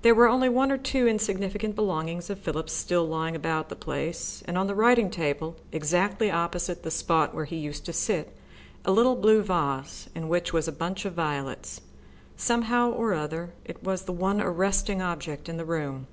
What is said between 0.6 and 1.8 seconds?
or two insignificant